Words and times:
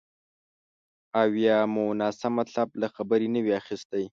او 1.19 1.29
یا 1.45 1.57
مو 1.73 1.85
ناسم 2.01 2.31
مطلب 2.39 2.67
له 2.81 2.87
خبرې 2.95 3.27
نه 3.33 3.39
وي 3.45 3.53
اخیستی 3.61 4.05